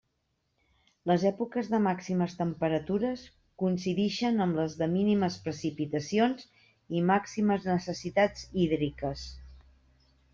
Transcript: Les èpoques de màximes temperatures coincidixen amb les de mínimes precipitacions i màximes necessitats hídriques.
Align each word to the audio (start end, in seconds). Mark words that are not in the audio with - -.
Les 1.09 1.23
èpoques 1.29 1.67
de 1.73 1.79
màximes 1.87 2.31
temperatures 2.37 3.25
coincidixen 3.63 4.45
amb 4.45 4.57
les 4.61 4.77
de 4.79 4.87
mínimes 4.93 5.37
precipitacions 5.49 6.47
i 7.01 7.03
màximes 7.11 7.69
necessitats 7.73 8.47
hídriques. 8.63 9.27